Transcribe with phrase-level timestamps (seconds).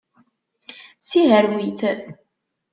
[1.07, 1.79] Sihrew-it.